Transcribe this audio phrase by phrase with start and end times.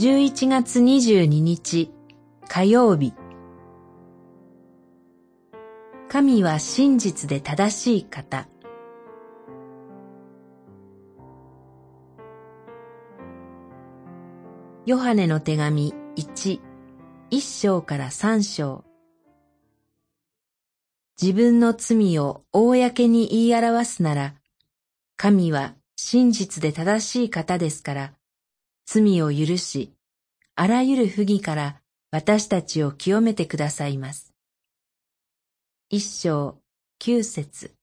[0.00, 1.90] 11月22日
[2.46, 3.14] 火曜日。
[6.08, 8.48] 神は真実で正しい方。
[14.86, 16.60] ヨハネの手紙1、
[17.32, 18.84] 1章から3章。
[21.20, 24.34] 自分の罪を公に言い表すなら、
[25.16, 28.17] 神は真実で正しい方ですから、
[28.90, 29.92] 罪を許し、
[30.56, 31.76] あらゆる不義から
[32.10, 34.32] 私たちを清めてくださいます。
[35.90, 36.56] 一章
[36.98, 37.74] 九節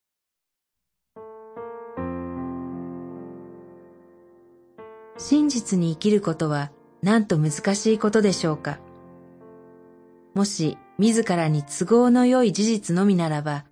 [5.20, 6.72] 真実に生きることは
[7.04, 8.80] なんと難しいことでしょうか？
[10.34, 13.66] もし自らに都合の良い事実のみならば、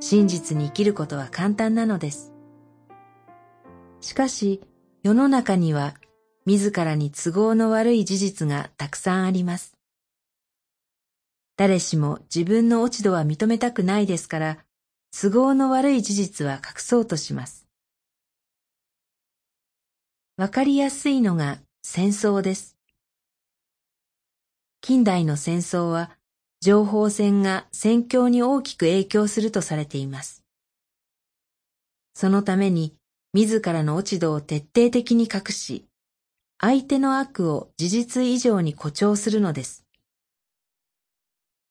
[0.00, 2.32] 真実に生きることは簡単なのです。
[4.00, 4.62] しかし、
[5.02, 5.92] 世の中には
[6.48, 9.76] 自らに都合の悪い事実がたくさんあります。
[11.58, 14.58] 誰しも自分の落ち度は認めたくないですから、
[15.12, 17.66] 都合の悪い事実は隠そうとします。
[20.38, 22.78] わかりやすいのが戦争です。
[24.80, 26.12] 近代の戦争は
[26.62, 30.44] 情報戦が戦況に大きく影響するとされています。
[32.14, 32.94] そのために
[33.34, 35.84] 自らの落ち度を徹底的に隠し、
[36.60, 39.86] 相手の悪を事実以上に誇張するのです。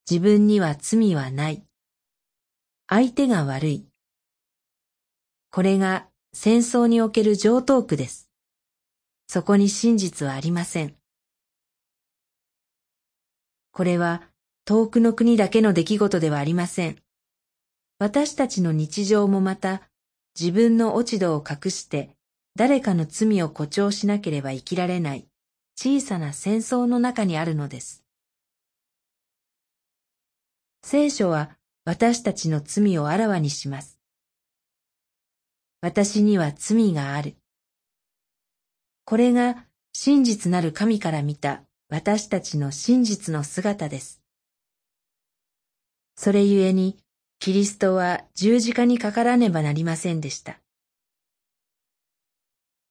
[0.09, 1.61] 自分には罪はない。
[2.88, 3.85] 相手が悪い。
[5.52, 8.30] これが戦争における上等句です。
[9.27, 10.95] そこに真実はありません。
[13.73, 14.21] これは
[14.63, 16.95] 遠くの国だけの出来事ではありません。
[17.99, 19.81] 私たちの日常もまた
[20.39, 22.17] 自分の落ち度を隠して
[22.58, 25.28] 誰かの罪を誇張しなければ生きられない
[25.76, 28.04] 小さな戦争の中にあるのです。
[30.82, 31.52] 聖書は
[31.86, 34.00] 私たちの罪をあらわにします。
[35.82, 37.36] 私には罪がある。
[39.06, 44.24] これが真実なる神から見た私たちの真実の姿です。
[46.16, 46.98] それゆえに、
[47.38, 50.60] キリストは十字架にかからねばなりませんでした。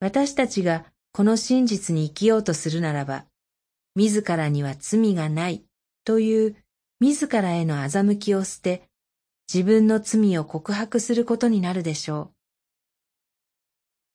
[0.00, 3.24] 私たちがこの真実に生きようとするならば、
[3.94, 5.64] 自らには罪がない
[6.04, 6.56] という
[7.00, 8.88] 自らへの欺きを捨て、
[9.52, 12.36] 自分の罪を告白することになるでしょう。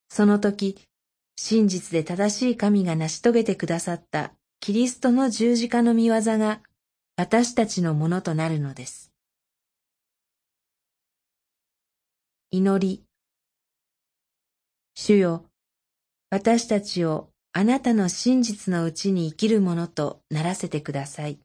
[0.10, 0.78] その時、
[1.36, 6.62] 真実で正しい神が成し遂げてくださったキリストの十字架の見業が
[7.16, 9.12] 私たちのものとなるのです。
[12.52, 13.04] 祈り
[14.94, 15.46] 主よ、
[16.34, 21.42] 私たちをあなたの真実のうちに生きるものとならせてください。